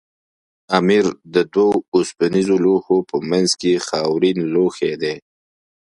امیر 0.77 1.05
د 1.33 1.35
دوو 1.53 1.71
اوسپنیزو 1.95 2.55
لوښو 2.65 2.97
په 3.09 3.17
منځ 3.29 3.49
کې 3.61 3.83
خاورین 3.87 4.37
لوښی 4.53 4.93
دی. 5.01 5.15